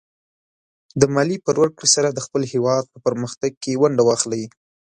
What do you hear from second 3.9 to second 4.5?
واخلئ.